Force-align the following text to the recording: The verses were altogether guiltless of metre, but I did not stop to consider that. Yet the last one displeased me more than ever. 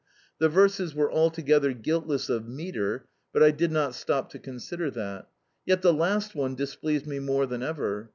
The 0.39 0.49
verses 0.49 0.95
were 0.95 1.11
altogether 1.11 1.73
guiltless 1.73 2.27
of 2.27 2.47
metre, 2.47 3.05
but 3.31 3.43
I 3.43 3.51
did 3.51 3.71
not 3.71 3.93
stop 3.93 4.31
to 4.31 4.39
consider 4.39 4.89
that. 4.89 5.27
Yet 5.63 5.83
the 5.83 5.93
last 5.93 6.33
one 6.33 6.55
displeased 6.55 7.05
me 7.05 7.19
more 7.19 7.45
than 7.45 7.61
ever. 7.61 8.09